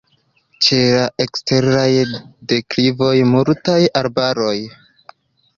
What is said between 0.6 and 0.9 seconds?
Ĉe